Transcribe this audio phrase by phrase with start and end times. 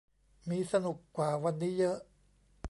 [0.49, 1.97] มีสนุกกว่าวันนี้เยอะ